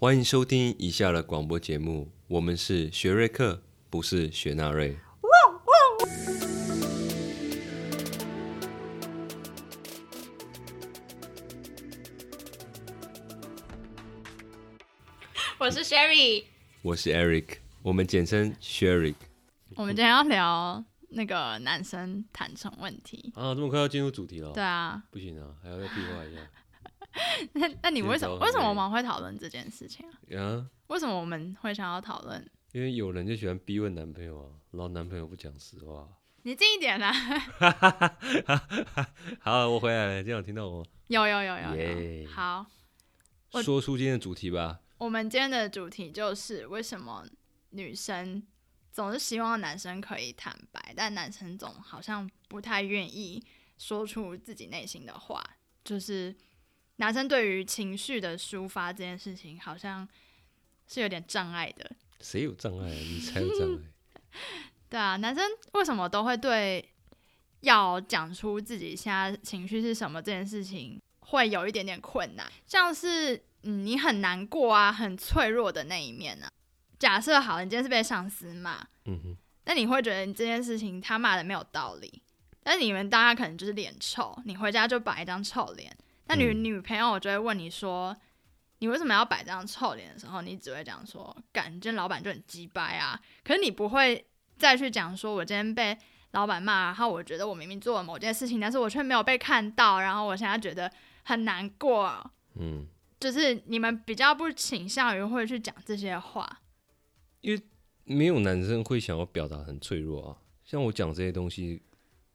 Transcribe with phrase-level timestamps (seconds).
[0.00, 4.96] 欢迎收听以下的广播节目，我们是学瑞克，不是雪纳瑞。
[15.58, 16.44] 我是 Sherry，
[16.82, 19.16] 我是 Eric，我们简称 Sherry。
[19.74, 23.32] 我们今天要聊那个男生坦诚问题。
[23.34, 24.52] 啊，这么快要进入主题了？
[24.52, 26.38] 对啊，不行啊，还要再计划一下。
[27.54, 30.38] 那那你为什么为什么我们会讨论这件事情啊？
[30.38, 32.50] 啊，为什么我们会想要讨论？
[32.72, 36.06] 因为有人就喜欢逼问男朋友啊，然后男朋友不讲实话。
[36.42, 37.12] 你近一点啦！
[39.40, 40.90] 好，我回来了，这样有听到我吗？
[41.08, 41.76] 有有有有有。
[41.76, 42.64] 耶好，
[43.62, 44.80] 说出今天的主题吧。
[44.98, 47.24] 我们今天的主题就是为什么
[47.70, 48.42] 女生
[48.92, 53.42] 总是希望男生可以坦白，但男生总好像不太愿意
[53.76, 55.42] 说出自己内心的话。
[55.84, 56.34] 就是
[56.98, 60.06] 男生对于情绪的抒发这件事情，好像
[60.86, 61.90] 是有点障碍的。
[62.20, 62.94] 谁有障碍啊？
[62.94, 63.78] 你才有障碍。
[64.90, 66.92] 对啊，男生为什么都会对
[67.60, 72.50] 要讲出自己现在情绪是什么这件事情，会有一点点困难？
[72.66, 76.50] 像是嗯，你很难过啊，很脆弱的那一面啊。
[76.98, 82.22] 假设好，你今天是被上司骂，嗯哼，那你会觉得你这件事情他骂的没有道理，
[82.62, 85.96] 但是你们大家可能就是脸臭，你回家就摆一张臭脸。
[86.28, 88.16] 那女、嗯女朋友就会问你说，
[88.78, 93.20] 你为什么要摆这张臭脸的时候，你只会讲说，干，今天老板就很鸡掰啊。
[93.42, 94.24] 可是你不会
[94.56, 95.96] 再去讲说，我今天被
[96.32, 100.92] 老板骂，然后我觉得我明明做了某件事情，但是我却没有被看到，然后我现在觉得
[101.24, 102.30] 很难过。
[102.54, 102.86] 嗯，
[103.18, 106.60] 就是你们比较不倾向于会去讲这些话，
[107.40, 107.62] 因为
[108.04, 110.36] 没有男生会想要表达很脆弱啊。
[110.64, 111.82] 像我讲这些东西，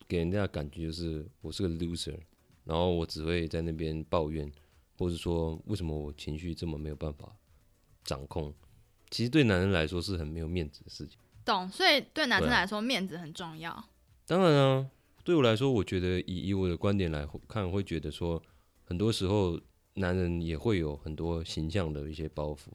[0.07, 2.17] 给人家的感觉就是我是个 loser，
[2.66, 4.52] 然后我只会在那边抱怨，
[4.97, 7.36] 或者说为什么我情绪这么没有办法
[8.03, 8.53] 掌控。
[9.09, 11.19] 其实对男人来说是很没有面子的事情。
[11.45, 11.69] 懂？
[11.69, 13.89] 所以对男生来说，面子很重要。
[14.25, 14.90] 当然啊，
[15.24, 18.41] 对我来说，我觉得以以我的观点来看，会觉得说，
[18.85, 19.59] 很多时候
[19.95, 22.69] 男人也会有很多形象的一些包袱，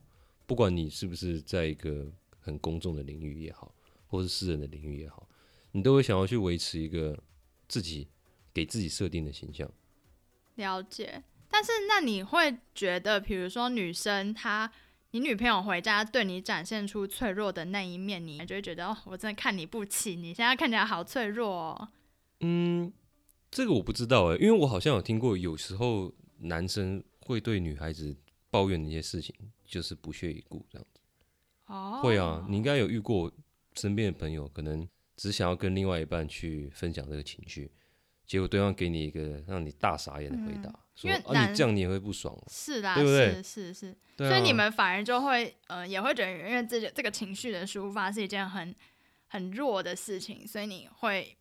[0.47, 3.75] 不管你是不是在一个很公众的领域也好，
[4.07, 5.27] 或是私人的领域也好，
[5.73, 7.19] 你都会想要去维持一个
[7.67, 8.07] 自己
[8.53, 9.69] 给自己设定的形象。
[10.59, 14.71] 了解，但是那你会觉得，比如说女生她，
[15.13, 21.89] 你女朋友回家对你展现出脆弱的那一面，你就会觉得哦，我真的看你不起，你现在看起来好脆弱哦。
[22.41, 22.93] 嗯，
[23.51, 28.17] 这个我不知道哎，因为我好像有听过，有时候男生会对女孩子
[28.51, 31.01] 抱怨的一些事情，就是不屑一顾这样子。
[31.67, 33.33] 哦，会啊，你应该有遇过
[33.75, 37.71] 身边的朋友，可能只想要跟另外一半去分享这个情绪，
[38.29, 43.43] 结果对方给你一个让你大傻眼的回答，说啊因为你这样你也会不爽哦，是啦，对不对？
[43.43, 43.87] 是是是，
[44.19, 48.75] 啊，所以你们反而就会呃，也会觉得，因为这个这个情绪的抒发是一件很
[49.29, 51.39] 很弱的事情，所以你会，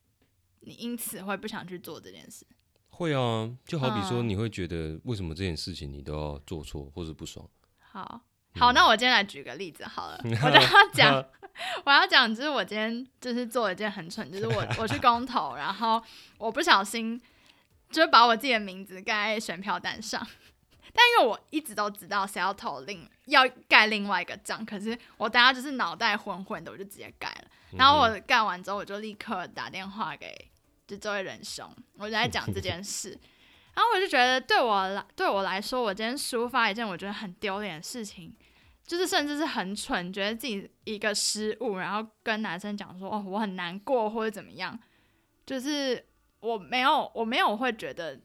[0.62, 2.48] 你因此会不想去做这件事。
[2.90, 4.30] 会啊，就好比说嗯。
[4.30, 7.46] 你会觉得为什么这件事情你都要做错或者不爽，
[7.80, 8.22] 好，
[8.54, 11.26] 嗯好，那我今天来举个例子好了，我就要讲，
[11.86, 16.02] 我要讲，就是我今天就是做了一件很蠢，就是我 我去公投，然后
[16.38, 17.20] 我不小心
[17.90, 20.26] 就是把我自己的名字盖在选票单上，
[20.94, 27.48] 但因为我一直都知道谁要投另要盖另外一个章，可是我当下就是脑袋混混的，我就直接盖了。
[27.78, 30.50] 然后我盖完之后，我就立刻打电话给
[30.88, 33.18] 就这位仁兄，我就在讲这件事。
[33.74, 38.34] 然后我就觉得对我来对我来说，我今天抒发一件我觉得很丢脸的事情，
[38.88, 44.80] 就是甚至是很蠢，觉得自己一个失误，然后跟男生讲说哦我很难过或者怎么样，
[45.46, 46.04] 就是
[46.40, 48.20] 我没有我没有会觉得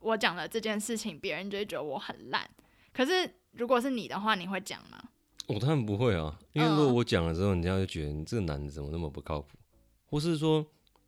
[0.00, 2.48] 我讲了这件事情，别人就会觉得我很烂。
[2.92, 5.02] 可是如果是你的话，你会讲吗？
[5.46, 9.56] 我当然不会啊，因为如果嗯我讲了之后，人家就觉得你这个男的怎么那么不靠谱，
[10.04, 10.66] 或是说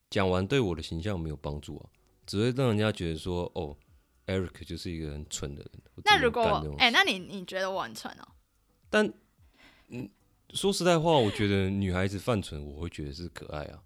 [0.09, 1.85] 讲完对我的形象没有帮助啊，
[2.27, 3.77] 只会让人家觉得说哦
[4.27, 5.71] ，Eric 就是一个很蠢的人。
[6.05, 8.27] 那如果我哎、那你你觉得我很蠢哦？
[8.91, 9.11] 但
[9.89, 10.11] 嗯，
[10.53, 13.81] 说实在话，我觉得女孩子犯蠢，我会觉得是可爱啊。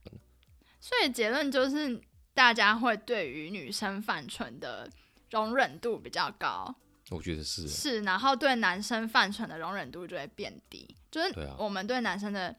[0.80, 2.00] 所以结论就是，
[2.34, 4.90] 大家会对于女生犯蠢的
[5.30, 6.74] 容忍度比较高，
[7.10, 10.96] 我觉得是啊，是，然后对男生犯蠢的容忍度就会变低。
[11.10, 12.54] 就是我们对男生的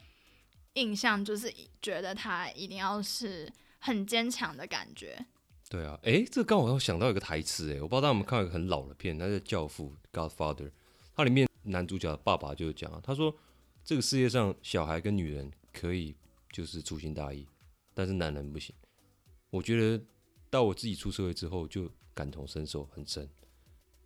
[0.74, 5.24] 印象就是觉得他一定要是很坚强的感觉。
[5.70, 6.00] 对啊。
[6.04, 10.72] 诶，这刚好要想到一个台词，哎，我不知道大家有没有看到一个很老的片，那叫《教父》（Godfather），
[11.16, 13.36] 它里面男主角的爸爸就讲啊，他说
[13.84, 16.16] 这个世界上小孩跟女人可以
[16.52, 17.46] 就是粗心大意，
[17.94, 18.74] 但是男人不行。
[19.50, 20.04] 我觉得
[20.50, 23.30] 到我自己出社会之后，就感同身受很深。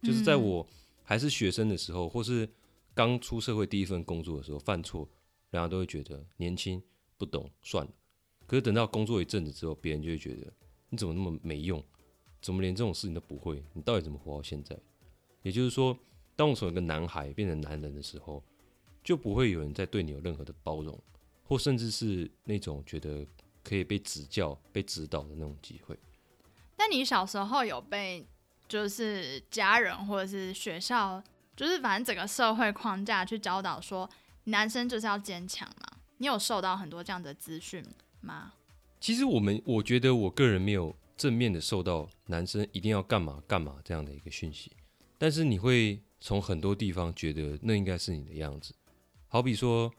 [0.01, 0.67] 就是在嗯我
[1.03, 2.50] 还是学生的时候，或是
[2.94, 5.09] 刚出社会第一份工作的时候犯错，
[5.51, 6.81] 人家都会觉得年轻
[7.17, 7.91] 不懂算了。
[8.45, 10.51] 可是等到工作一阵子之后，别人就会觉得
[10.89, 11.83] 你怎么那么没用，
[12.41, 13.63] 怎么连这种事情都不会？
[13.73, 14.77] 你到底怎么活到现在？
[15.41, 15.97] 也就是说，
[16.39, 18.41] 当我从一个男孩变成男人的时候，
[19.03, 20.97] 就不会有人再对你有任何的包容，
[21.44, 23.27] 或甚至是那种觉得
[23.62, 26.00] 可以被指教、被指导的那种机会。
[26.77, 28.25] 那你小时候有被
[28.69, 31.21] 就是家人或者是学校，
[31.57, 34.09] 就是反正整个社会框架去教导说
[34.45, 35.97] 男生就是要坚强嘛？
[36.19, 37.83] 你有受到很多这样的资讯
[38.21, 38.53] 吗？
[39.01, 44.71] 其实我们我觉得我个人没有正面的受到男生一定要干嘛干嘛这样的一个讯息，
[45.18, 48.74] 但是你会从很多地方觉得那应该是你的样子，
[49.27, 49.92] 好比说，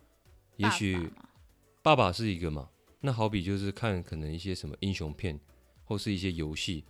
[0.56, 1.10] 也许
[1.82, 2.68] 爸爸是一个嘛，
[3.00, 5.38] 那好比就是看可能一些什么英雄片
[5.84, 6.84] 或是一些游戏，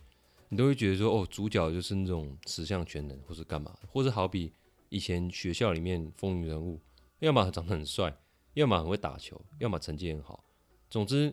[0.49, 4.53] 你都会觉得说哦，主角就是那种十项全能或是干嘛的，或是好比
[4.88, 6.81] 以前学校里面风云人物，
[7.21, 8.17] 要么长得很帅，
[8.55, 10.44] 要么很会打球，要么成绩很好，
[10.88, 11.33] 总之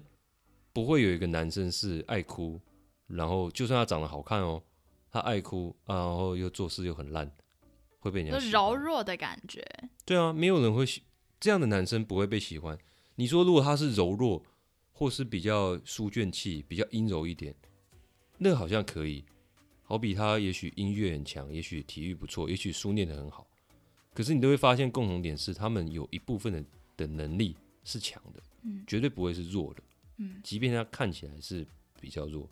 [0.72, 2.62] 不会有一个男生是爱哭，
[3.08, 4.62] 然后就算他长得好看哦，
[5.10, 7.32] 他爱哭啊，然后又做事又很烂，
[8.08, 9.64] 会被人家就喜欢柔弱的感觉。
[10.06, 11.04] 对啊，没有人会喜
[11.40, 12.78] 这样的男生不会被喜欢。
[13.16, 14.44] 你说如果他是柔弱，
[14.94, 17.54] 或是比较书卷气、比较阴柔一点，
[18.40, 19.24] 那好像可以。
[19.84, 23.48] 好比他也许音乐很强，也许体育不错，也许书念得很好，
[24.14, 26.64] 可是你都会发现共同点是他们有一部分的
[26.98, 27.56] 的能力
[27.86, 29.82] 是强的，嗯绝对不会是弱的。
[30.18, 31.66] 嗯，即便他看起来是
[32.02, 32.50] 比较弱，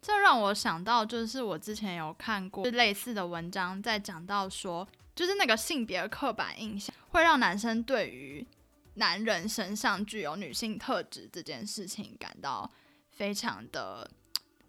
[0.00, 8.46] 这让我想到，就是我之前有看过类似的文章，在讲到说，就是那个性别刻板印象会让男生对于
[8.94, 12.70] 男人身上具有女性特质这件事情感到
[13.10, 14.08] 非常的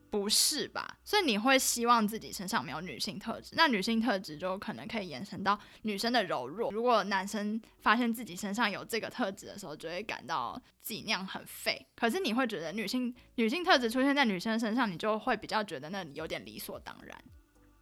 [0.09, 6.71] 不是吧，所以你会希望自己身上没有女性特质，那女性特质就可能可以延伸到女生的柔弱。
[6.71, 11.85] 如果男生发现自己身上有这个特质的时候，就会感到自己那样很废。
[11.95, 17.15] 可是你会觉得女性女性特质出现在女生身上，你就会比较觉得那有点理所当然。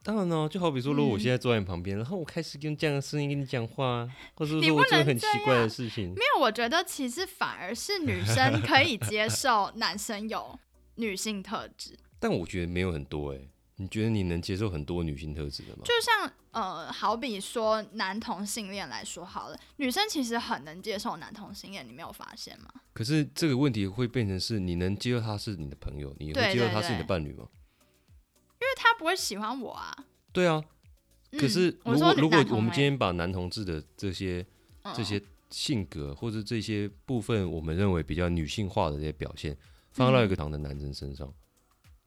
[0.04, 10.58] 当然呢，就好比说，如果我嗯现在坐在你旁边，然后我开始用这样的声音跟你讲话， 或者你说我做不能这很奇怪的事情，没有，我觉得其实反而是女生可以接受男生有
[10.96, 11.98] 女性特质。
[12.20, 13.40] 但我觉得没有很多哎、
[13.76, 15.84] 你觉得你能接受很多女性特质的吗？
[15.84, 22.74] 就像呃，好比说男同性恋来说好了，女生其实很能接受男同性恋，你没有发现吗？
[22.94, 27.48] 可是这个问题会变成是你能接受他是你的朋友，你会接受他是你的伴侣吗？
[28.60, 29.96] 因为他不会喜欢我啊。
[30.34, 30.60] 对啊，
[31.34, 34.44] 可嗯是我如果如果我们今天把男同志的这些
[34.82, 35.22] 嗯这些
[35.52, 39.56] 性格或者这些部分，我们认为比较女性化的这些表现，
[39.92, 41.32] 放到一个堂的男生身上，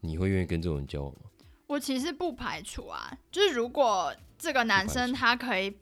[0.00, 1.31] 你会愿意跟这种人交往吗？
[1.67, 5.73] 我其实不排除啊，就是如果这个男生他可以，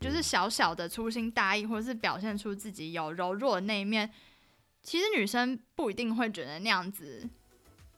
[0.00, 4.10] 就是小小的粗心大意，或是表现出自己有柔弱的那一面，
[4.82, 7.26] 其实女生不一定会觉得那样子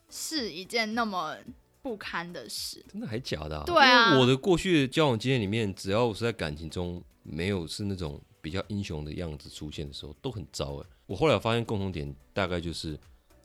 [0.09, 1.35] 是一件那么
[1.81, 2.85] 不堪的事。
[2.89, 3.63] 真的还假的、啊？
[3.65, 3.75] 对
[4.19, 10.87] 我的过去的交往经验里面，只要我是在感情中没有是那种比较英雄的样子出现的时候，都很糟哎。
[11.05, 12.97] 我后来发现共同点大概就是，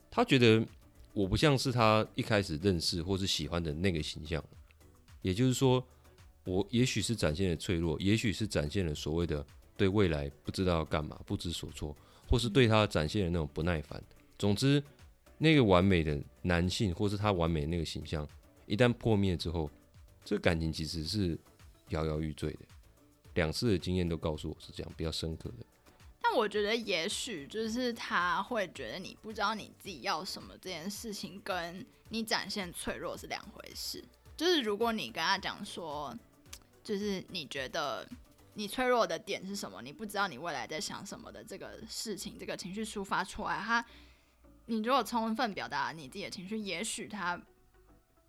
[0.09, 0.65] 他觉得
[1.19, 4.41] 我不像是他一开始认识或是喜欢的那个形象，
[5.21, 5.85] 也就是说，
[6.45, 9.45] 我也许是展现了脆弱，也许是展现了所谓的
[9.77, 11.93] 对未来不知道要干嘛、不知所措，
[12.29, 14.01] 或是对他展现了那种不耐烦。
[14.39, 14.81] 总之，
[15.39, 18.25] 那个完美的男性，或是他完美的那个形象，
[18.67, 19.69] 一旦破灭之后，
[20.25, 21.37] 这感情其实是
[21.89, 22.61] 摇摇欲坠的。
[23.35, 25.67] 两次的经验都告诉我是这样，比较深刻的。
[26.39, 34.03] 我觉得，也许就是他会觉得你不知道你自己要什么这件事情，跟你展现脆弱是两回事。
[34.37, 36.17] 就是如果你跟他讲说，
[36.85, 38.09] 就是你觉得
[38.55, 43.85] 你脆弱的点是什么，你不知道你未来在想什么的这个事情，这个情绪抒发出来，他
[44.67, 47.41] 你如果充分表达你自己的情绪，也许他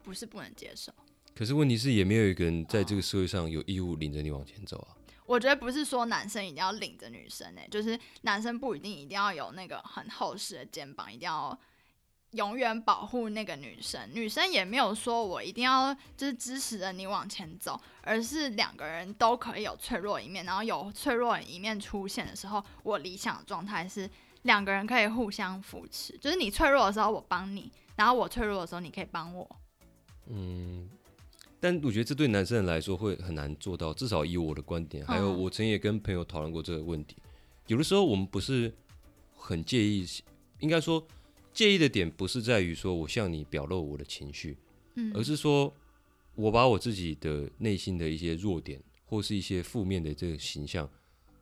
[0.03, 0.91] 不是不能接受。
[1.35, 4.97] 可是问题是，也没有一个人在这个社会上有义务领着你往前走啊。
[5.29, 11.55] 我觉得不是说男生一定要领着女生诶、就是男生不一定一定要有那个很厚实的肩膀，一定要
[12.31, 14.09] 永远保护那个女生。
[14.11, 24.09] 女生也没有说我一定要就是支持着你往前走，而是两个人都可以有脆弱一面，然后有脆弱的一面出现的时候，我理想的状态是
[24.41, 29.47] 两个人可以互相扶持，就是你脆弱的时候我帮你，然后我脆弱的时候你可以帮我。
[30.25, 30.89] 嗯，
[31.59, 35.39] 但我觉得这对男生来说会很难做到，至少以我的观点，还有嗯。
[35.41, 37.17] 我曾也跟朋友讨论过这个问题。
[37.67, 38.73] 有的时候我们不是
[39.35, 40.05] 很介意，
[40.59, 41.05] 应该说
[41.53, 44.57] 介意的点不是在于说我向你表露我的情绪，
[44.95, 45.11] 嗯。
[45.13, 45.73] 而是说
[46.35, 50.89] 我把我自己的内心的一些弱点，或是一些负面的这个形象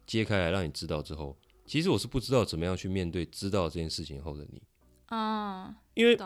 [0.06, 4.62] 揭开来让你知道之后，其实我是不知道怎么样去面对知道这件事情后的你，
[5.08, 6.18] 嗯，因为，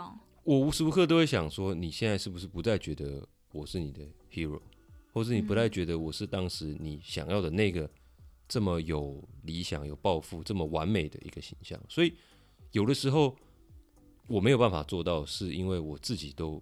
[0.43, 4.59] 我无时无刻都会想说，你现在是不是不再觉得我是你的 hero，
[5.13, 7.89] 或是你不太觉得我是当时你想要的那个
[8.47, 11.79] 这么有理想、有抱负、这么完美的一个形象？
[11.89, 12.13] 所以
[12.71, 13.35] 有的时候
[14.27, 16.61] 我没有办法做到，是因为我自己都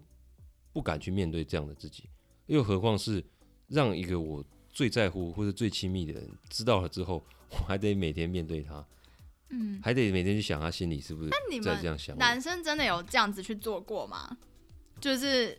[0.72, 2.04] 不敢去面对这样的自己，
[2.46, 3.24] 又何况是
[3.68, 8.84] 让一个我最在乎或者最亲密的人知道了之后，我还得每天面对他，
[9.50, 12.16] 嗯，还得每天去想他心里是不是你们在这样想。
[12.18, 14.36] 男生真的有这样子去做过吗？
[15.00, 15.58] 就是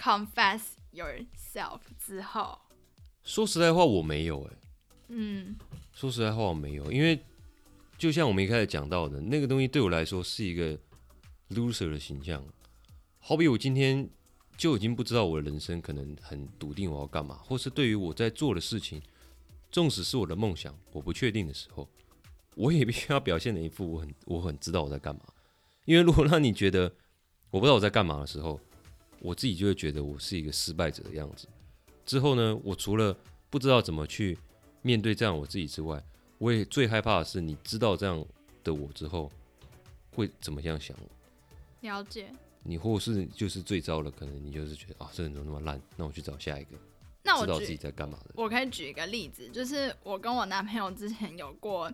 [0.00, 0.60] confess
[0.92, 2.58] yourself 之后，
[3.24, 4.56] 说实在话，我没有哎、
[5.08, 5.56] 嗯
[5.92, 7.18] 说实在话，我没有，因为
[7.98, 10.78] 就像我们一开始讲到的，那个东西对我来说是一个
[11.50, 12.44] loser 的形象。
[13.18, 14.08] 好比我今天
[14.56, 19.02] 就已经不知道我的人生可能很笃定我要干嘛，或是对于我在做的事情，
[19.70, 21.88] 纵使是我的梦想，我不确定的时候，
[22.54, 25.22] 我也必须要表现的一副我很我很知道我在干嘛。
[25.84, 26.94] 因为如果让你觉得
[27.50, 28.60] 我不知道我在干嘛的时候，
[29.20, 31.48] 我自己就会觉得我是一个失败者的样子。
[32.04, 33.16] 之后呢，我除了
[33.50, 34.38] 不知道怎么去
[34.82, 36.02] 面对这样我自己之外，
[36.38, 38.24] 我也最害怕的是，你知道这样
[38.64, 39.30] 的我之后
[40.12, 41.08] 会怎么样想我？
[41.80, 42.32] 了解。
[42.64, 45.80] 你或是就是最糟的，可能你就是觉得啊，这人怎么那么烂？
[45.96, 46.76] 那我去找下一个，
[47.22, 48.30] 那我知道自己在干嘛的。
[48.34, 51.90] 我可以举一个例子，就是我跟我男朋友之前有过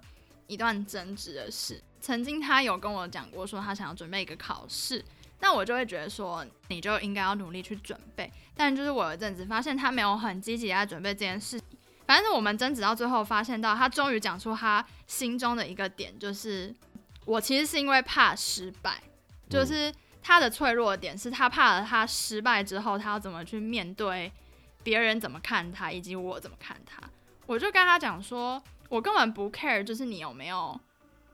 [0.46, 1.80] 一段争执的事。
[2.00, 5.04] 曾经他有跟我讲过，说他想要准备一个考试，
[5.44, 8.32] 那我就会觉得说，你就应该要努力去准备。
[8.56, 11.60] 但就是我有一阵子发现他没有很积极地在准备这件事，
[12.06, 16.74] 反正我们争执到最后，发现到他终于讲出他心中的一个点，就是
[17.26, 19.02] 我其实是因为怕失败，
[19.50, 24.32] 就是他的脆弱的点是他怕了他失败之后，他要怎么去面对
[24.82, 27.02] 别人怎么看他，以及我怎么看他。
[27.44, 30.80] 我就跟他讲说，我根本不 care，就是你有没有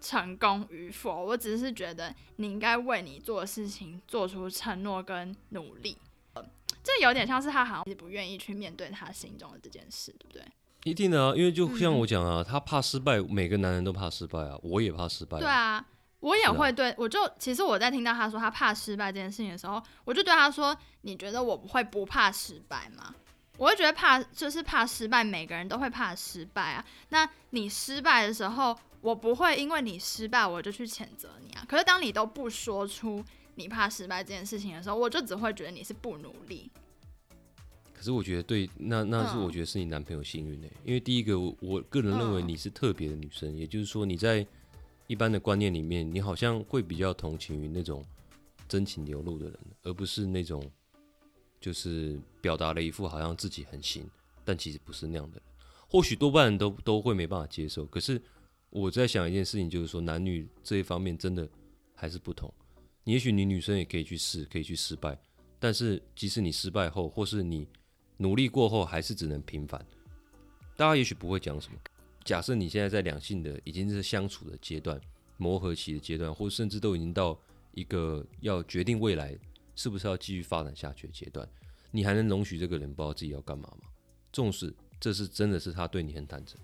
[0.01, 5.99] 成功与否，我只是觉得你应该为你做的事情做出承诺跟努力。
[6.35, 6.45] 呃
[6.83, 10.43] 这有点像是他好像不愿意去面对他心中的这件事，对不对？
[10.85, 15.85] 一定的啊，因为就像嗯我讲啊，他怕失败，每个男人都怕失败啊，我也怕失败、对，啊，
[16.21, 23.15] 我也会对，我就其实我在听到他说他怕失败这件事情的时候，我就对他说：“你觉得我不会不怕失败吗？”
[23.61, 26.83] 我会觉得怕就是怕失败，每个人都会怕失败啊。
[27.11, 31.63] 那你失败的时候，我不会因为你失败我就去谴责你啊。
[31.69, 33.23] 可是当你都不说出
[33.57, 36.71] 你怕失败这件事情的时候，我就只会觉得你是不努力。
[37.93, 44.47] 可是我觉得对，那那是嗯我觉得是你男朋友幸运的、欸因为第一个我我个人认为嗯你是特别的女生，也就是说你在
[45.07, 48.03] 一般的观念里面，你好像会比较同情于那种
[48.67, 50.65] 真情流露的人，而不是那种
[51.61, 54.09] 就是表达了一副好像自己很行，
[54.45, 55.41] 但其实不是那样的。
[55.89, 58.21] 或许多半人都都会没办法接受，可是
[58.71, 61.49] 我在想一件事情，就是说男女这一方面真的
[61.95, 62.53] 还是不同。
[63.05, 65.19] 也许你女生也可以去试，可以去失败，
[65.59, 67.67] 但是即使你失败后，或是你
[68.19, 69.85] 努力过后，还是只能平凡。
[70.77, 71.79] 大家也许不会讲什么。
[72.25, 75.01] 假设你现在在两性的已经是相处的阶段、
[75.39, 77.37] 磨合期的阶段，或甚至都已经到
[77.73, 79.37] 一个要决定未来
[79.75, 81.49] 是不是要继续发展下去的阶段，
[81.91, 83.89] 你还能容许这个人不知道自己要干嘛吗？
[84.33, 86.59] 纵使这是真的是他对你很坦诚，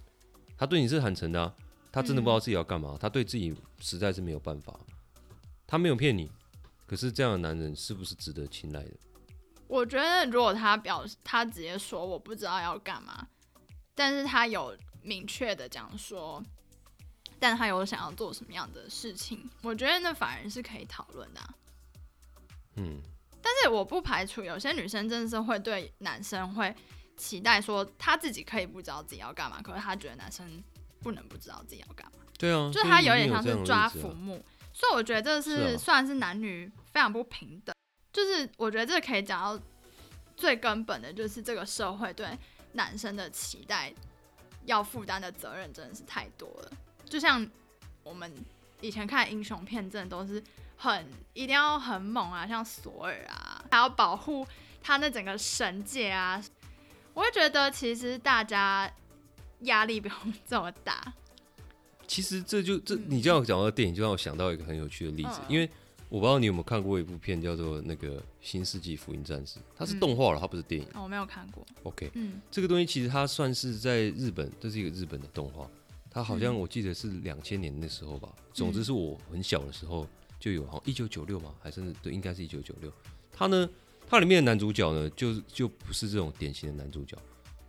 [0.57, 1.55] 他对你是坦诚的、啊，
[1.91, 4.79] 他真的不知道自己要干嘛，他对自己实在是没有办法，
[5.67, 6.31] 他没有骗你，
[6.87, 8.93] 可是这样的男人是不是值得青睐的？
[9.67, 13.27] 我觉得如果他表他直接说我不知道要干嘛，
[13.97, 16.41] 但是他有明确的讲说，
[17.41, 21.55] 但他有想要做什么样的事情，我觉得那反而是可以讨论的啊、
[22.77, 23.01] 嗯，
[23.43, 26.75] 但是我不排除有些女生真的是会对男生会
[27.17, 30.63] 期待说她自己可以不知道自己要干嘛，可是她觉得男生
[31.01, 34.43] 不能不知道自己要干嘛，对啊，就是她有点像是抓浮木，
[34.73, 37.75] 所以我觉得这是算是男女非常不平等。
[38.13, 39.63] 就是我觉得这可以讲到
[40.37, 42.27] 最根本的，就是这个社会对
[42.73, 43.93] 男生的期待
[44.65, 46.73] 要负担的责任真的是太多了。
[47.05, 47.47] 就像
[48.03, 48.33] 我们
[48.81, 50.43] 以前看英雄片，真的都是
[50.77, 54.47] 很一定要很猛啊，像索尔啊，还要保护
[54.83, 56.43] 他那整个神界啊。
[57.15, 58.91] 我会觉得其实大家
[59.61, 60.17] 压力不用
[60.47, 61.15] 这么大。
[62.07, 65.69] 其实这就这嗯你这样讲到电影，就让我想到一个很有趣的例子，嗯因为
[66.09, 70.87] 我不知道你有没有看过一部片叫做那个《新世纪福音战士》，它是嗯动画了，它不是电影。
[70.95, 75.69] 哦我没有看过，OK，嗯这个东西其实它算是在日本，这是一个日本的动画，
[76.09, 78.29] 它好像嗯我记得是两千年那时候吧。
[78.55, 80.07] 总之嗯是我很小的时候
[80.39, 82.93] 就有，好像一九九六嘛，还是对，应该是一九九六。
[83.33, 83.69] 它呢，
[84.07, 87.17] 它里面的男主角呢，就就不是这种典型的男主角，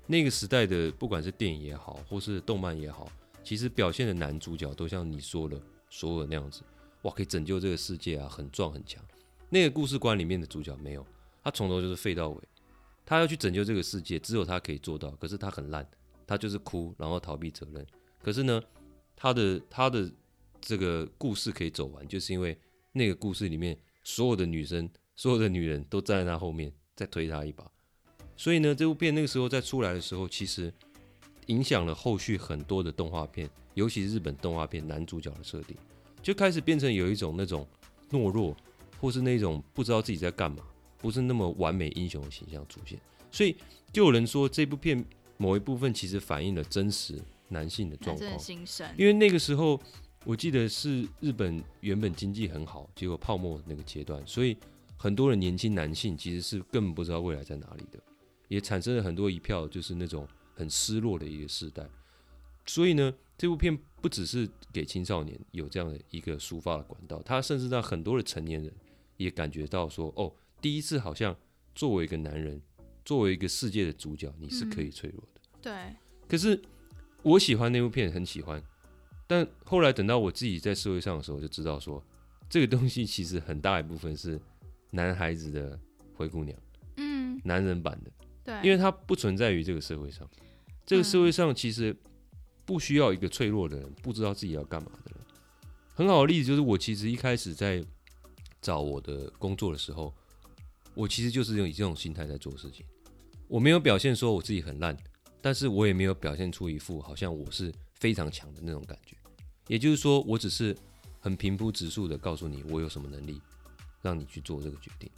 [0.06, 3.12] 那个时代的不管是电影也好，或是动漫也好，
[3.44, 6.62] 其实表现的男主角都像你说的所有那样子，
[7.04, 9.04] 哇，可以拯救这个世界啊，很壮很强。
[9.50, 11.06] 那个故事观里面的主角没有，
[11.44, 12.44] 他从头就是废到尾，
[13.06, 15.88] 他要去拯救这个世界，只有他可以做到，可是他很烂，
[16.26, 17.86] 他就是哭，然后逃避责任。
[18.22, 18.62] 可是呢，
[19.16, 20.12] 他的他的
[20.68, 22.60] 这个故事可以走完，就是因为
[22.92, 27.66] 那个故事里面所有的女生、所有的女人都站在他后面，在推他一把。
[28.36, 30.74] 所以呢，这部片那个时候在出来的时候，其实
[31.46, 35.78] 影响了后续很多的动画片，尤其是日本动画片男主角的设定，
[36.22, 37.66] 就开始变成有一种那种
[38.12, 38.54] 懦弱，
[39.00, 40.62] 或是那种不知道自己在干嘛，
[40.98, 43.00] 不是那么完美英雄的形象出现。
[43.32, 43.56] 所以
[43.94, 45.02] 就有人说，这部片
[45.38, 48.38] 某一部分其实反映了真实男性的状况，
[48.98, 49.82] 因为那个时候
[50.28, 54.58] 我记得是日本原本经济很好，结果泡沫那个阶段，所以
[54.98, 57.98] 很多的年轻男性其实是根本不知道未来在哪里的。
[58.50, 61.88] 也产生了很多一票，就是那种很失落的一个时代。
[62.66, 68.70] 所以呢，这部片不只是给青少年有这样的一个抒发的管道，它甚至让很多的成年人
[69.16, 71.34] 也感觉到说：“哦，第一次好像
[71.74, 72.62] 作为一个男人，
[73.06, 75.96] 作为一个世界的主角，你是可以脆弱的。”对。
[76.28, 76.62] 可是
[77.24, 78.62] 我喜欢那部片，很喜欢。
[79.28, 82.02] 但后来等到我自己在社会上的时候，就知道说，
[82.50, 84.40] 这个东西其实很大一部分是
[84.90, 85.78] 男孩子的
[86.16, 86.58] 灰姑娘，
[86.96, 88.12] 嗯，男人版的。
[88.46, 90.26] 对因为它不存在于这个社会上，
[90.86, 91.94] 这个社会上其实
[92.66, 95.20] 不需要一个脆弱的人，不知道自己要干嘛的人。
[95.94, 97.84] 很好的例子就是，我其实一开始在
[98.62, 100.16] 找我的工作的时候，
[100.94, 102.86] 我其实就是用以这种心态在做事情。
[103.50, 104.96] 我没有表现说我自己很烂，
[105.42, 109.17] 但是我也没有表现出一副好像我是非常强的那种感觉。
[109.68, 110.76] 也就是说，我只是
[111.20, 113.42] 很平铺直述的告诉你我有什么能力，
[114.02, 115.10] 让你去做这个决定。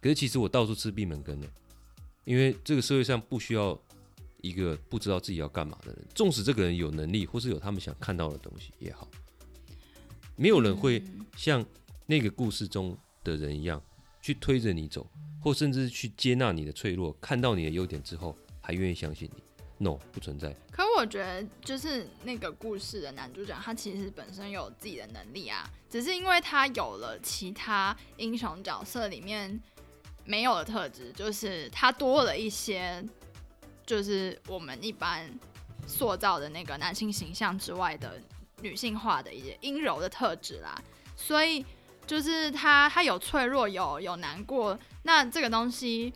[0.00, 1.46] 可是其实我到处吃闭门羹呢。
[2.24, 3.76] 因为这个社会上不需要
[4.42, 9.08] 一个不知道自己要干嘛的人，纵使这个人有能力，或是有他们想看到的东西也好，
[10.36, 11.02] 没有人会
[11.34, 11.64] 像
[12.06, 13.82] 那个故事中的人一样
[14.20, 15.10] 去推着你走，
[15.42, 19.42] 或甚至去接纳你的脆弱，看到你的优点之后还愿意相信你。
[19.82, 20.54] No，不存在。
[20.70, 29.60] 可我觉得，就是那个故事的男主角，他其实本身有自己的能力啊，只是因为他有了其他英雄角色里面。
[30.26, 33.02] 没有的特质就是他多了一些，
[33.84, 35.28] 就是我们一般
[35.88, 38.20] 塑造的那个男性形象之外的
[38.60, 40.80] 女性化的一些阴柔的特质啦。
[41.16, 41.64] 所以
[42.06, 44.78] 就是他他有脆弱，有有难过。
[45.02, 46.12] 那这个东西，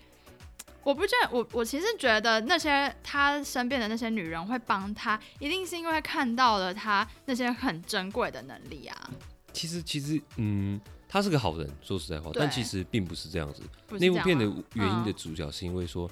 [0.84, 9.10] 我不觉得我我其实觉得那些他身边的那些女人会帮他，一定是因为看到了他那些很珍贵的能力啊。
[9.52, 10.80] 其实其实嗯。
[11.06, 13.62] 他是个好人，说实在话，但其实并不是这样子。
[14.00, 16.10] 那部片的原因的主角是因为说，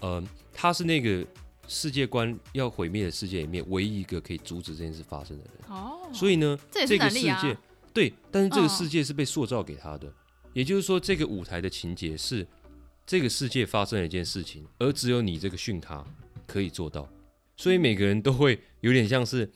[0.00, 1.22] 呃，他是那个
[1.66, 5.52] 世界观要毁灭的世界里面唯一一个可以阻止这件事发生的人。
[5.68, 7.54] 哦，所以呢，这个世界
[7.92, 10.10] 对，但是这个世界是被塑造给他的，
[10.54, 12.46] 也就是说，这个舞台的情节是
[13.08, 16.04] 这个世界发生了一件事情，而只有你这个训他
[16.46, 17.08] 可以做到，
[17.56, 19.50] 所以每个人都会有点像是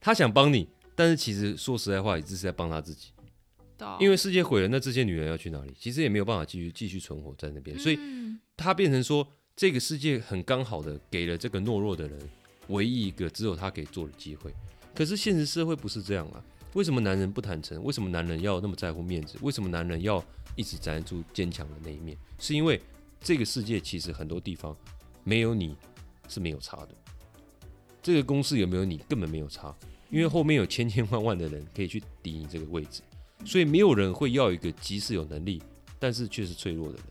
[0.00, 3.08] 他想帮你，但是其实说实在话，也只是在帮他自己。
[3.98, 5.74] 因为世界毁了，那这些女人要去哪里？
[5.76, 7.98] 其实也没有办法继续继续存活在那边，所以
[8.56, 12.16] 他变成说，这个世界很刚好的给了这个懦弱的人
[12.68, 14.54] 唯一一个只有他可以做的机会。
[14.94, 16.40] 可是现实社会不是这样啊！
[16.74, 17.82] 为什么男人不坦诚？
[17.82, 19.36] 为什么男人要那么在乎面子？
[19.42, 22.16] 为什么男人要一直展现出坚强的那一面？
[22.38, 22.80] 是因为
[23.22, 24.76] 这个世界其实很多地方
[25.24, 25.76] 没有你
[26.28, 26.88] 是没有差的。
[28.02, 29.74] 这个公司有没有你根本没有差，
[30.10, 33.02] 因为后面有千千万万的人可以去抵你这个位置。
[33.44, 35.62] 所以没有人会要一个即使有能力，
[35.98, 37.04] 但是却是脆弱的人。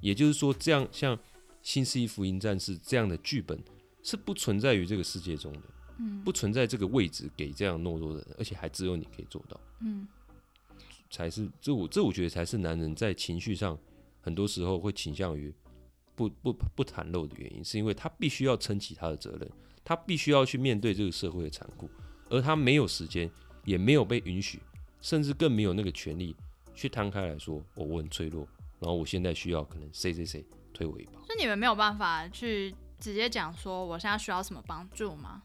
[0.00, 1.16] 也就是说，这样像
[1.62, 3.58] 《新世纪福音战士》这样的剧本
[4.02, 5.60] 是不存在于这个世界中的，
[5.98, 10.06] 嗯，不存在这个位置给这样懦弱的人，而且还只有你可以做到，嗯，
[11.10, 13.76] 才是这我这我觉得才是男人在情绪上
[14.26, 15.54] 很多时候会倾向于
[16.16, 19.48] 不不不袒露的原因，是因为他必须要撑起他的责任，
[19.84, 21.88] 他必须要去面对这个社会的残酷，
[22.28, 23.30] 而他没有时间，
[23.64, 24.60] 也没有被允许。
[25.02, 26.34] 甚至更没有那个权利
[26.74, 28.44] 去摊开来说，我很脆弱，
[28.80, 31.12] 然后我现在需要可能谁谁谁推我一把。
[31.24, 35.42] 所以你们没有办法去直接讲说我现在需要什么帮助吗？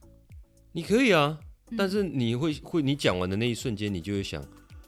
[0.72, 1.38] 你可以啊，
[1.78, 4.44] 但是你会会你讲完的那一瞬间，你就会想，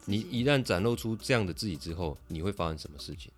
[0.06, 3.32] 你一旦展露出这样的自己之后，你会发生什么事情？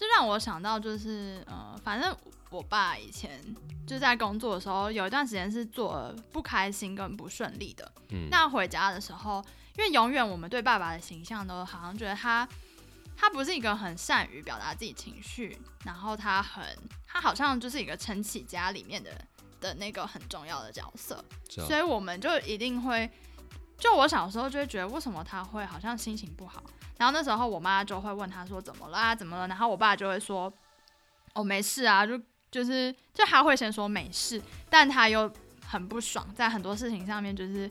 [0.00, 2.16] 这让我想到就是，呃，反正
[2.48, 3.38] 我爸以前
[3.86, 7.92] 就在工作的时候，有一段时间是做不开心跟不顺利的。
[8.08, 9.44] 嗯，那回家的时候。
[9.78, 12.46] 因为永远我们对爸爸的形象都好像觉得他，
[13.16, 16.62] 他不是一个很善于表达自己情绪，然后他很，
[17.06, 19.10] 他好像就是一个撑起家里面的
[19.58, 23.08] 的那个很重要的角色，所以我们就一定会，
[23.78, 26.62] 就我小时候就会觉得为什么他会好像心情不好，
[27.00, 30.52] 然后那时候我妈就会问他说怎么了啊怎么了，然后我爸就会说
[31.32, 35.32] 哦没事啊，就就是就他会先说没事，但他又
[35.66, 37.68] 很不爽，在很多事情上面就是。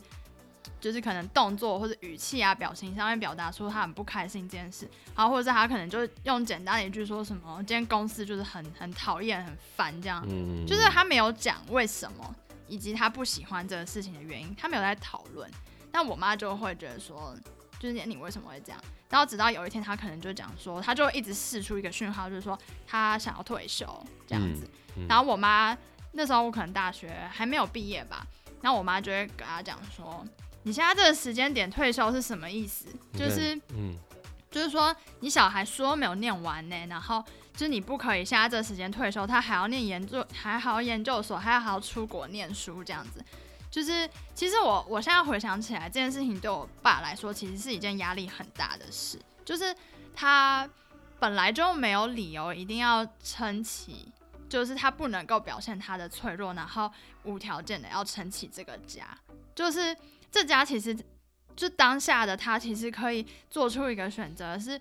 [0.80, 12.36] 就是可能动作或者语气啊、表情上面表达出他很不开心这件事，然后或者是他可能就用简单的一句说什么，今天公司就是很很讨厌、很烦这样，嗯，就是他没有讲为什么，
[12.68, 15.50] 以及他不喜欢这个事情的原因，他没有在讨论。
[15.92, 17.36] 那我妈就会觉得说，
[17.80, 18.82] 就是你为什么会这样？
[19.10, 23.88] 然后直到有一天，他可能就讲说，他就一直试出一个讯号，就是说他想要退休
[24.28, 24.66] 这样子。
[24.66, 25.76] 嗯嗯然后我妈
[26.12, 28.26] 那时候我可能大学还没有毕业吧，
[28.62, 30.26] 然后我妈就会跟他讲说，
[30.64, 32.86] 你现在这个时间点退休是什么意思？
[33.14, 33.96] 就是嗯
[34.52, 43.24] 就是说，你小孩书没有念完呢，然后就是你不可以现在这时间退休，他还要念研究，还还要研究所，还要还要出国念书这样子。
[43.72, 49.20] 就是其实我我现在回想起来，这件事情对我爸来说，其实是一件压力很大的事。
[49.46, 49.76] 就是
[50.16, 50.70] 他
[51.20, 54.12] 本来就没有理由一定要撑起，
[54.48, 56.92] 就是他不能够表现他的脆弱，然后
[57.24, 59.06] 无条件的要撑起这个家。
[59.56, 59.96] 就是
[60.32, 60.98] 这家其实
[61.56, 64.80] 就当下的他其实可以做出一个选择是，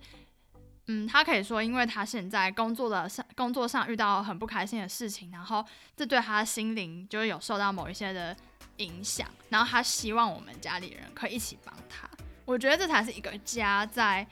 [0.91, 5.63] 嗯，他可以说，因为他现在工作的上工作上遇到很不开心的事情，然后
[5.95, 8.35] 这对他心灵就是有受到某一些的
[8.77, 12.09] 影响，然后他希望我们家里人可以一起帮他。
[12.43, 14.25] 我觉得这才是一个家在，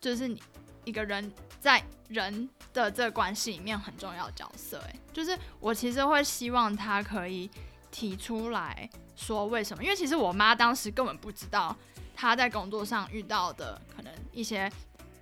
[0.00, 0.42] 就是你
[0.84, 4.82] 一个人在人的这个关系里面很重要的角色。
[4.88, 7.50] 哎，就是我其实会希望他可以
[7.90, 11.76] 提出来说为什么，因为其实我妈当时根本不知道
[12.16, 14.72] 她在工作上遇到的可能一些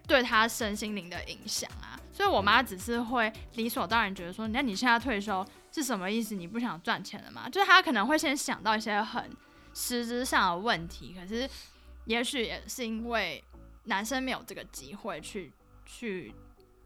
[0.07, 6.35] 对他身心灵的影响啊，所以我妈只是会理所当然觉得说，那你现在退休是什么意思？
[6.35, 7.49] 你不想赚钱了吗？
[7.49, 9.31] 就是她可能会先想到一些很
[9.75, 11.49] 实质上的问题，可是
[12.05, 13.43] 也许也是因为
[13.85, 15.53] 男生没有这个机会去
[15.85, 16.33] 去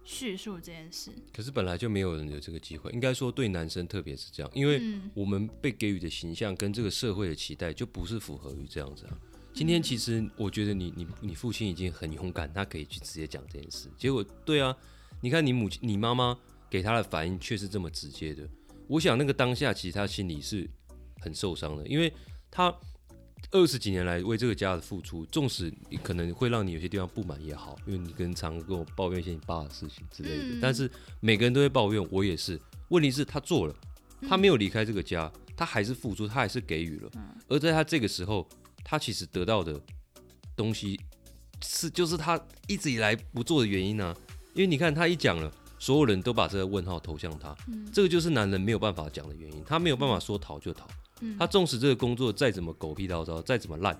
[0.02, 9.12] 叙述这件事，可是本来就没有人有这个机会，应该说对男生特别是这样，因为嗯我们被给予的形象跟这个社会的期待就不是符合于这样子啊。
[9.52, 13.88] 今天其实我觉得你你你父亲已经很勇敢，他可以去直接讲这件事。
[13.96, 14.74] 结果对啊，
[15.20, 16.36] 你看你母亲你妈妈
[16.68, 18.48] 给他的反应却是这么直接的。
[18.86, 20.68] 我想那个当下其实他心里是
[21.20, 22.12] 很受伤的，因为
[22.50, 22.74] 他
[23.50, 32.60] 二十几年来为这个家的付出，纵使你可能会让你有些地方不满也好，因为你跟常跟我抱怨一些你爸的事情之类的，嗯但是每个人都会抱怨，我也是。
[32.88, 33.74] 问题是他做了，
[34.28, 37.10] 他没有离开这个家，他还是付出，他还是给予了。
[37.48, 38.48] 而在他这个时候，
[38.90, 39.80] 他其实得到的
[40.56, 40.98] 东西
[41.62, 44.12] 是就是他一直以来不做的原因呢、
[44.52, 45.48] 因为你看他一讲了，
[45.78, 47.56] 所有人都把这个问号投向他，
[47.92, 50.88] 这个就是男人没有办法讲的原因，他没有办法说逃就逃。
[51.20, 53.96] 嗯他纵使这个工作再怎么狗屁叨叨，再怎么烂，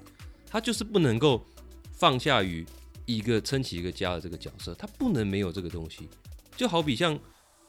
[0.48, 1.46] 他就是不能够
[1.92, 2.66] 放下于
[3.06, 6.08] 一个撑起一个家的这个角色，他不能没有这个东西。
[6.56, 7.16] 就好比像，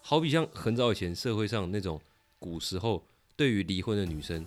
[0.01, 2.01] 好比像很早以前社会上那种
[2.39, 3.05] 古时候
[3.35, 4.43] 对于离婚的女生，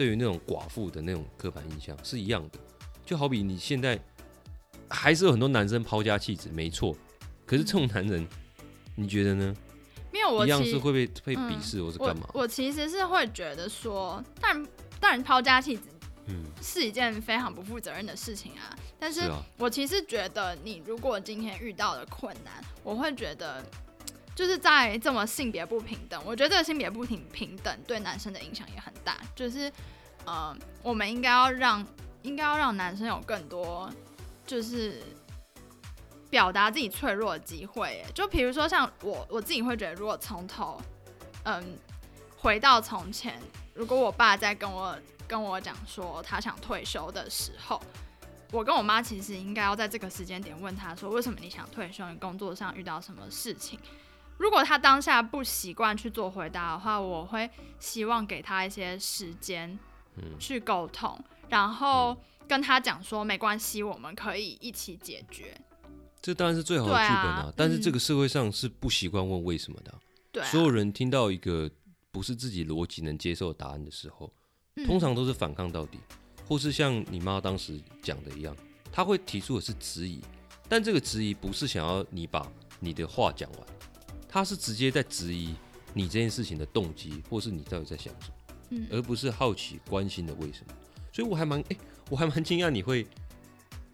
[0.00, 2.58] 对于那种寡妇的那种刻板印象是一样的。
[3.04, 4.00] 就好比你现在
[4.88, 6.96] 还是有很多男生抛家弃子，没错，
[7.44, 8.26] 可是这种男人，
[8.94, 9.54] 你觉得呢？
[10.10, 12.26] 没有我一样是会被被嗯鄙视，或是干嘛？
[12.32, 15.82] 我其实是会觉得说，当然当然抛家弃子
[16.28, 18.74] 嗯，是一件非常不负责任的事情啊。
[18.98, 23.62] 但是我其实觉得，你如果今天遇到了困难，我会觉得，
[24.34, 29.18] 就是在这么性别不平等，我觉得这个性别不平平等对男生的影响也很大。
[29.34, 29.70] 就是，
[30.24, 31.86] 呃，我们应该要让，
[32.22, 33.90] 应该要让男生有更多，
[34.46, 35.02] 就是
[36.30, 38.02] 表达自己脆弱的机会。
[38.14, 40.80] 就比如说像我，我自己会觉得，如果从头，
[41.44, 41.76] 嗯，
[42.38, 43.38] 回到从前，
[43.74, 47.82] 如果我爸在跟我跟我讲说他想退休的时候，
[48.52, 52.08] 我跟我妈其实应该要在这个时间点问他说，为什么你想退休？
[52.08, 53.78] 你工作上遇到什么事情？
[54.40, 57.48] 如果他当下不习惯去做回答的话，我会
[57.78, 59.78] 希望给他一些时间
[60.16, 60.38] 嗯。
[60.38, 62.16] 去沟通，然后
[62.48, 65.54] 跟他讲说没关系，我们可以一起解决。
[66.22, 69.98] 这当然是最好的剧本啊但是这嗯个社会上是不习惯问为什么的啊、
[70.32, 71.70] 对、啊，所有人听到一个
[72.10, 74.32] 不是自己逻辑能接受的答案的时候，
[74.76, 74.86] 嗯。
[74.86, 75.98] 通常都是反抗到底，
[76.48, 78.56] 或是像你妈当时讲的一样，
[78.90, 80.22] 她会提出的是质疑，
[80.66, 83.60] 但这个质疑不是想要你把你的话讲完，
[84.30, 85.54] 她是直接在质疑
[85.92, 88.34] 你这件事情的动机，或是你到底在想什么，
[88.70, 90.72] 嗯而不是好奇关心的为什么。
[91.12, 91.76] 所以我还蛮哎、
[92.08, 93.04] 我还蛮惊讶你会，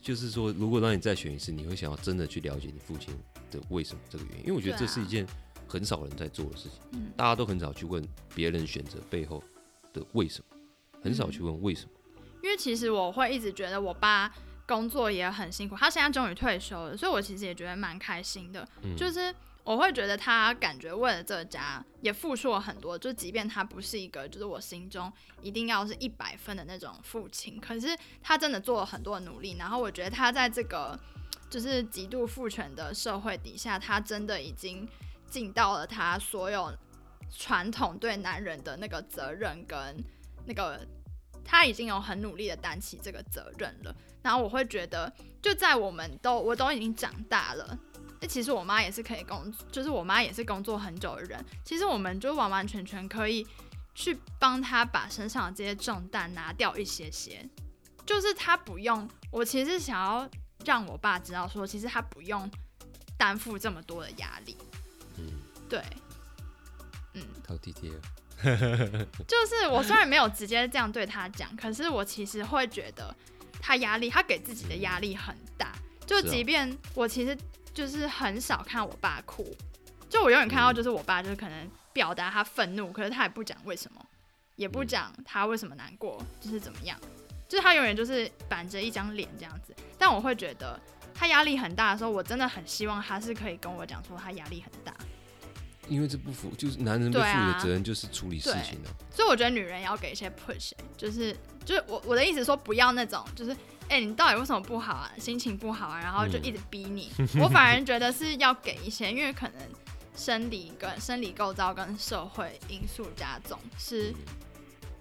[0.03, 3.14] 就是说，如果让你再选一次，你会想要真的去了解你父亲
[3.51, 5.27] 的为什么这个原因，因为我觉得这是一件
[5.66, 6.79] 很少人在做的事情。
[6.92, 9.42] 嗯大家都很少去问别人选择背后
[9.94, 10.59] 的为什么，
[11.03, 11.90] 很少去问为什么。
[12.42, 14.31] 因为其实我会一直觉得我爸
[14.66, 18.68] 工作也很辛苦，他现在终于退休了，所以我其实也觉得蛮开心的。
[18.83, 19.35] 嗯就是
[19.66, 27.88] 我会觉得他感觉为了这个家也付出了很多，就即便他不是一个就是我心中一定要是一百分的那种父亲，可是
[28.22, 29.57] 他真的做了很多努力。
[29.59, 30.96] 然后我觉得他在这个
[31.50, 34.88] 就是极度父权的社会底下，他真的已经
[35.29, 36.72] 尽到了他所有
[37.37, 39.96] 传统对男人的那个责任跟
[40.46, 40.81] 那个。
[41.48, 47.79] 他已经有很努力的担起这个责任了，然后我会觉得，就在我们都我都已经长大了，
[48.29, 53.46] 其实我妈也是可以工，就是我妈也是工作很久的人，其实我们就完完全全可以
[53.94, 57.48] 去帮她把身上的这些重担拿掉一些些，
[58.05, 59.09] 就是她不用。
[59.31, 60.29] 我其实想要
[60.64, 62.50] 让我爸知道说，其实他不用
[63.18, 64.57] 担负这么多的压力。
[65.18, 65.31] 嗯，
[65.68, 65.83] 对，
[67.12, 67.96] 嗯，好体贴啊。
[69.26, 73.14] 就是我虽然没有直接这样对他讲，可是我其实会觉得
[73.61, 75.74] 他压力，他给自己的压力很大。
[76.07, 77.37] 就即便我其实
[77.77, 79.55] 就是很少看我爸哭，
[80.09, 84.03] 就我永远看到嗯就是我爸就是可能表达他愤怒，可是他也不讲为什么，
[84.57, 86.99] 也不嗯讲他为什么难过，就是怎么样，
[87.47, 89.77] 就是他永远就是板着一张脸这样子。
[89.99, 90.81] 但我会觉得
[91.15, 94.97] 他压力很大的时候，我真的很希望他是可以跟我讲说他压力很大。
[95.87, 98.89] 因为这不符，就是男人被赋予对啊的责任就是处理事情啊。
[99.11, 103.55] 所以我觉得女人要给一些 push，、欸、就是就是我我的意思说不要那种就是
[103.88, 105.12] 哎、欸你到底为什么不好啊？
[105.18, 107.11] 心情不好啊，然后就一直逼你。
[107.40, 109.62] 我反而觉得是要给一些，因为可能
[110.16, 114.12] 生理跟生理构造跟社会因素加重，是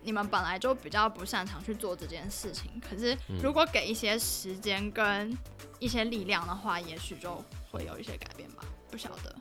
[0.03, 2.69] 你们本来就比较不擅长去做这件事情。
[2.79, 5.35] 可是如果给一些时间跟
[5.79, 8.63] 一些力量的话，也许就会有一些改变吧。
[8.91, 9.35] 不晓得，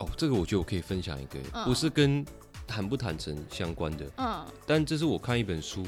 [0.00, 2.24] 哦，这个我觉得我可以分享一个，嗯不是跟
[2.66, 5.84] 坦不坦诚相关的，嗯但这是我看一本书，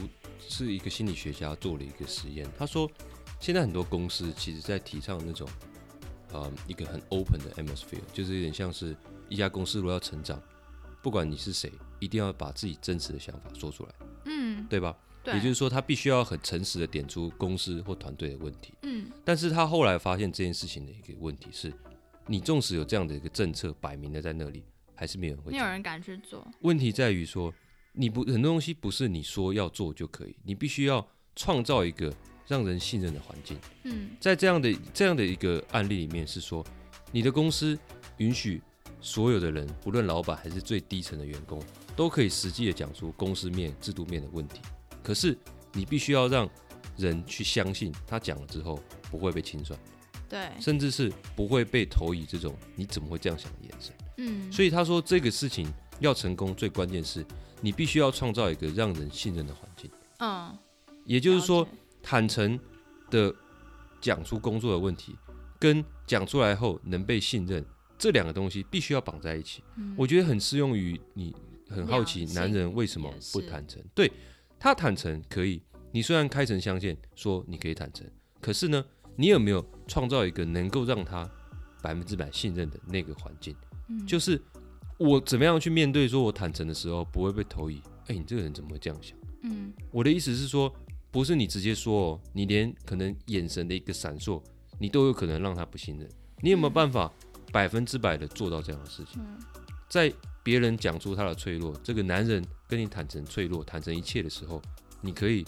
[0.49, 2.47] 是一个心理学家做了一个实验。
[2.59, 2.91] 他说，
[3.41, 5.49] 现在很多公司其实在提倡那种，
[6.33, 8.97] 呃，一个很 open 的 atmosphere，就是有点像是
[9.29, 10.41] 一家公司如果要成长，
[11.03, 13.91] 不管你是谁，一定要把自己真实的想法说出来，
[14.27, 14.97] 嗯，对吧？
[15.23, 18.75] 对，也就是说，他必须要很诚实的点出公司或团队的问题。
[18.83, 21.73] 嗯但是他后来发现这件事情的一个问题是，
[22.27, 24.63] 你纵使有这样的一个政策摆明的在那里，
[24.95, 25.53] 还是没有人会。
[25.53, 26.47] 没有人敢去做。
[26.61, 27.53] 问题在于说，
[27.95, 32.13] 你不很多东西不是你说要做就可以，你必须要创造一个
[32.47, 33.57] 让人信任的环境。
[33.85, 36.65] 嗯在这样的这样的一个案例里面是说，
[37.13, 37.79] 你的公司
[38.19, 38.61] 允许
[39.01, 41.63] 所有的人，不论老板还是最低层的员工，
[41.95, 44.61] 都可以实际的讲出公司面、制度面的问题。
[45.03, 45.39] 可是
[45.73, 46.49] 你必须要让
[46.97, 48.81] 人去相信，他讲了之后
[49.11, 49.79] 不会被清算，
[50.29, 53.95] 对，甚至是不会被投以这种你怎么会这样想的眼神。
[54.17, 55.67] 嗯，所以他说，这个事情
[56.01, 57.27] 要成功，最关键是
[57.65, 59.91] 你必须要创造一个让人信任的环境。
[60.19, 60.55] 嗯，
[61.07, 61.67] 也就是说
[62.03, 62.61] 坦诚
[63.11, 63.35] 的
[64.03, 65.17] 讲出工作的问题，
[65.59, 67.65] 跟讲出来后能被信任，
[67.97, 69.65] 这两个东西必须要绑在一起。
[69.79, 71.35] 嗯我觉得很适用于你。
[71.67, 73.83] 很好奇男人为什么不坦诚？
[73.95, 74.13] 对
[74.61, 78.07] 他坦诚可以，你虽然开诚相见说你可以坦诚，
[78.43, 78.85] 可是呢，
[79.17, 81.29] 你有没有创造一个能够让他
[81.83, 83.57] 百分之百信任的那个环境？
[83.89, 84.41] 嗯就是
[85.05, 89.17] 我怎么样去面对，说我坦诚的时候不会被投以，哎、你这个人怎么会这样想？
[89.43, 90.75] 嗯我的意思是说，
[91.11, 94.43] 不是你直接说哦，你连可能眼神的一个闪烁，
[94.79, 96.09] 你都有可能让他不信任。
[96.41, 97.13] 你有没有办法
[97.53, 99.23] 百分之百的做到这样的事情？
[99.23, 99.39] 嗯
[99.87, 100.13] 在
[100.43, 104.61] 别人讲出他的脆弱，这个男人跟你坦诚脆弱、坦诚一切的时候，
[105.03, 105.45] 你可以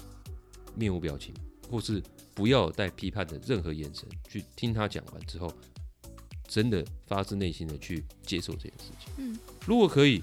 [0.75, 1.35] 面无表情，
[1.69, 2.03] 或是
[2.35, 5.51] 不要带批判的任何眼神去听他讲完之后，
[6.47, 9.13] 真的发自内心的去接受这件事情。
[9.19, 10.23] 嗯如果可以，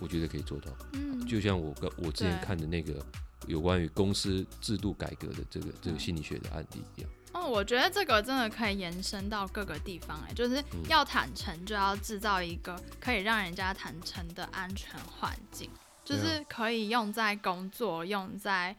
[0.00, 0.70] 我觉得可以做到。
[0.92, 3.04] 嗯，就像我跟我之前看的那个
[3.46, 7.10] 有关于公司制度改革的这个这个心理学的案例一样。
[7.32, 15.68] 哦，我觉得这个真的可以延伸到各个地方，哎，就是嗯要坦诚，就要制造一个可以让人家坦诚的安全环境，
[16.04, 18.74] 就是可以用在工作，用在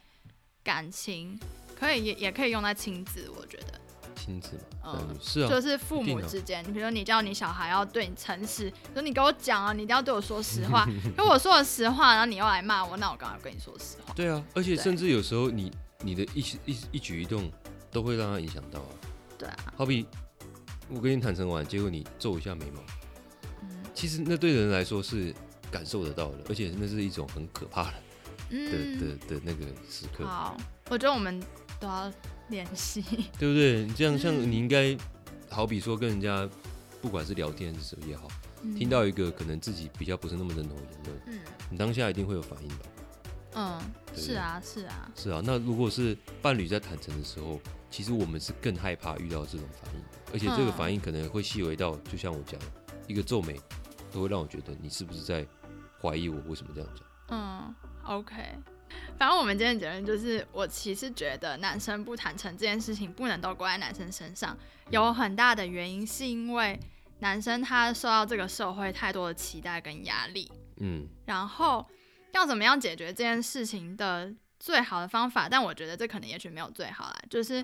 [0.64, 1.40] 感情，
[1.78, 3.80] 可以也也可以用在亲子，我觉得。
[4.20, 4.52] 亲子
[4.84, 10.86] 嘛，嗯是啊，就是父母之间，你比如说你叫你小孩要对你诚实，说你给我讲啊，你一定要对我说实话。
[11.18, 14.14] 如果我说了实话，然后你又来骂我，那我干嘛跟你说实话？
[14.14, 17.52] 对啊，而且甚至有时候你你的一一一举一动
[17.92, 18.92] 都会让他影响到啊。
[19.38, 20.06] 对啊，好比
[20.90, 22.82] 我跟你坦诚完，结果你皱一下眉毛，
[23.62, 23.70] 嗯。
[23.94, 25.34] 其实那对人来说是
[25.72, 27.98] 感受得到的，而且那是一种很可怕的的
[28.52, 30.58] 嗯，的的那个时刻，好，
[30.90, 31.42] 我觉得我们
[31.80, 32.12] 都要
[32.50, 33.02] 联系。
[33.38, 33.86] 对不对？
[33.86, 34.98] 你这样像嗯你应该
[35.50, 36.48] 好比说跟人家
[37.02, 38.28] 不管是聊天是什么也好，
[38.64, 41.40] 嗯听到一个可能自己比较不是那么认同的言论，嗯
[41.70, 42.86] 你当下一定会有反应吧？
[43.56, 43.82] 嗯，
[44.14, 52.66] 对是啊是啊，是啊，那如果是伴侣在坦诚的时候，其实我们是更害怕遇到这种反应，而且这个嗯反应可能会细微到，就像我讲的，
[53.08, 53.60] 一个皱眉
[54.12, 55.46] 都会让我觉得你是不是在
[56.00, 57.08] 怀疑我为什么这样讲？
[57.30, 58.36] 嗯，OK。
[59.18, 64.58] 反正我们今天的结论就是，我其实觉得男生不坦诚这件事情不能都怪在男生身上，
[64.90, 66.80] 有很大的原因是因为
[67.20, 71.08] 男生他受到这个社会太多的期待跟压力，嗯。
[71.26, 71.86] 然后
[72.34, 77.64] 要怎么样解决这件事情的最好的方法，但我觉得这可能也许没有最好啦，就是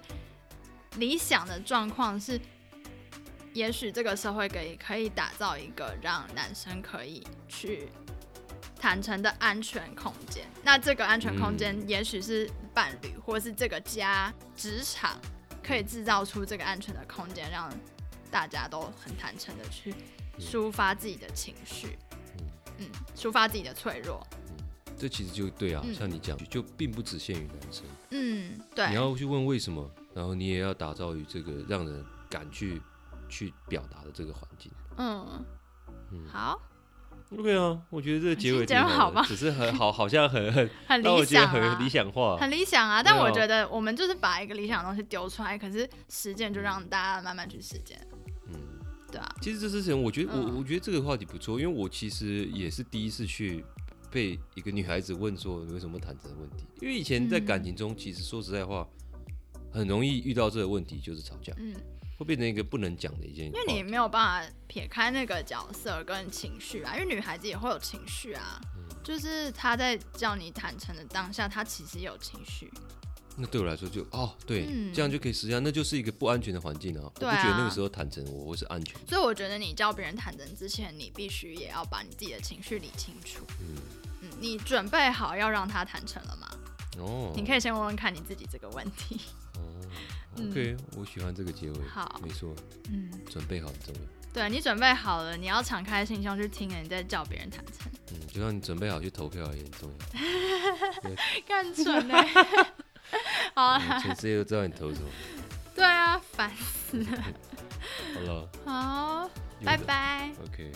[0.98, 2.40] 理想的状况是，
[3.54, 7.90] 也许这个社会可以可以打造一个让男生可以去
[8.86, 10.46] 坦诚的安全空间。
[10.64, 15.20] 那这个安全空间，也许是伴侣，或是这个家、职场，
[15.64, 17.68] 可以制造出这个安全的空间，让
[18.30, 19.96] 大家都很坦诚的去
[20.40, 21.98] 抒发自己的情绪，
[22.78, 24.22] 嗯，抒发自己的脆弱，
[24.96, 25.92] 这其实就对啊，嗯。
[25.92, 32.80] 像你讲，就并不只限于男生，嗯，对，你要去问为什么，然后你也要打造于这个让人敢去
[33.28, 34.72] 去表达的这个环境。
[34.98, 35.44] 嗯，
[36.32, 36.62] 好，
[37.32, 39.22] OK 啊，我觉得这个结尾结挺好吗？
[39.24, 41.48] 的只是很好，好像很很 很理想啊。
[41.52, 42.38] 很理，想化。
[42.38, 43.02] 很理想啊。
[43.04, 48.00] 但我觉得我们就是把一个理想的东西丢出来，可是实践就让大家慢慢去实践，
[48.48, 48.54] 嗯，
[49.12, 50.58] 对啊，其实这事情我觉得我嗯。
[50.60, 53.66] 我觉得这个话题不错，因为我其实也是第一次去
[54.12, 58.88] 被一个女孩子问说你为什么谈这个问题，因为以前在嗯感情中，其实说实在话，
[59.74, 61.74] 很容易遇到这个问题就是吵架，嗯，
[62.18, 63.46] 会变成一个不能讲的一件。
[63.46, 68.60] 因为你没有办法撇开那个角色跟情绪啊，因为女孩子也会有情绪啊。
[68.78, 72.74] 嗯就是她在叫你坦诚的当下，她其实有情绪。
[73.38, 77.12] 那对我来说就哦，对，嗯这样就可以实现，那就是一个不安全的环境啊。
[77.14, 79.02] 对我不觉得那啊个时候坦诚我会是安全的。
[79.08, 83.46] 所以我觉得你叫别人坦诚之前，你必须也要把你自己的情绪理清楚。
[83.60, 83.76] 嗯，
[84.22, 86.48] 嗯，你准备好要让他坦诚了吗？
[86.98, 89.20] 哦，你可以先问问看你自己这个问题。
[90.38, 91.88] ，OK，我喜欢这个结尾。
[91.88, 92.56] 好没错，
[92.90, 94.02] 嗯，准备好很重要。
[94.34, 101.10] 对你准备好了，你要敞开心胸去听你在叫别人坦诚，嗯，就像你准备好去投票也很重要。
[101.48, 102.16] 干准呢。
[103.56, 105.08] 好全世界都知道你投什么。
[105.74, 107.24] 对啊，烦死了。
[108.14, 109.30] 好了，好，
[109.64, 110.34] 拜拜。
[110.44, 110.72] OK。